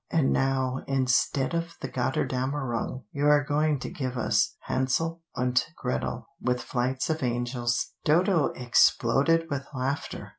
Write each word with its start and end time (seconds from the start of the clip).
And 0.09 0.33
now 0.33 0.79
instead 0.87 1.53
of 1.53 1.75
the 1.79 1.87
'Götterdämmerung' 1.87 3.03
you 3.11 3.27
are 3.27 3.43
going 3.43 3.77
to 3.81 3.89
give 3.91 4.17
us 4.17 4.55
'Hänsel 4.67 5.19
und 5.37 5.63
Gretel' 5.77 6.25
with 6.41 6.59
flights 6.63 7.11
of 7.11 7.21
angels." 7.21 7.91
Dodo 8.03 8.45
exploded 8.55 9.45
with 9.51 9.67
laughter. 9.75 10.29